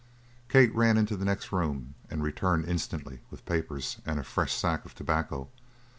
Kate 0.49 0.73
ran 0.73 0.97
into 0.97 1.15
the 1.15 1.25
next 1.25 1.51
room 1.51 1.93
and 2.09 2.23
returned 2.23 2.65
instantly 2.65 3.19
with 3.29 3.45
papers 3.45 3.97
and 4.03 4.19
a 4.19 4.23
fresh 4.23 4.51
sack 4.55 4.83
of 4.83 4.95
tobacco. 4.95 5.49